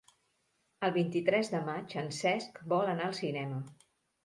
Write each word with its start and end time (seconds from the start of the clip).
El 0.87 0.93
vint-i-tres 0.95 1.51
de 1.57 1.61
maig 1.69 1.95
en 2.03 2.11
Cesc 2.21 2.59
vol 2.75 2.91
anar 2.97 3.09
al 3.13 3.17
cinema. 3.23 3.63